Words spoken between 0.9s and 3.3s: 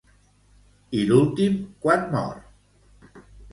I l'últim quan mor?